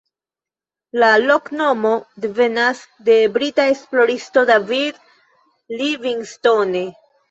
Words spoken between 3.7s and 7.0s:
esploristo David Livingstone.